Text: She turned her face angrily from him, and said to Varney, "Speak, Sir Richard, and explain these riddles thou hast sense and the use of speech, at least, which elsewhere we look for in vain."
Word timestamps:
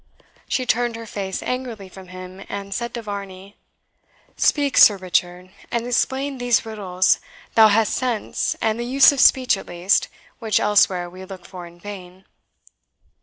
She 0.47 0.65
turned 0.65 0.95
her 0.95 1.05
face 1.05 1.43
angrily 1.43 1.87
from 1.87 2.07
him, 2.07 2.43
and 2.49 2.73
said 2.73 2.91
to 2.95 3.03
Varney, 3.03 3.55
"Speak, 4.35 4.75
Sir 4.75 4.97
Richard, 4.97 5.51
and 5.69 5.85
explain 5.85 6.39
these 6.39 6.65
riddles 6.65 7.19
thou 7.53 7.67
hast 7.67 7.93
sense 7.93 8.55
and 8.63 8.79
the 8.79 8.83
use 8.85 9.11
of 9.11 9.19
speech, 9.19 9.55
at 9.57 9.67
least, 9.67 10.07
which 10.39 10.59
elsewhere 10.59 11.07
we 11.07 11.23
look 11.23 11.45
for 11.45 11.67
in 11.67 11.79
vain." 11.79 12.25